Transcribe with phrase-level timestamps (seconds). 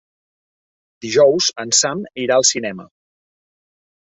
[1.05, 2.89] Dijous en Sam irà al cinema.